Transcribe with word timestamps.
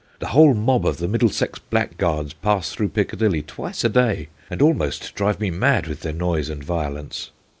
The 0.17 0.29
whole 0.29 0.55
mob 0.55 0.87
of 0.87 0.97
the 0.97 1.07
Middlesex 1.07 1.59
blackguards 1.59 2.33
pass 2.33 2.71
through 2.71 2.89
Piccadilly 2.89 3.43
twice 3.43 3.83
a 3.83 3.89
day, 3.89 4.29
and 4.49 4.59
almost 4.59 5.13
drive 5.13 5.39
me 5.39 5.51
mad 5.51 5.85
with 5.85 5.99
their 5.99 6.11
noise 6.11 6.49
and 6.49 6.63
violence.' 6.63 7.29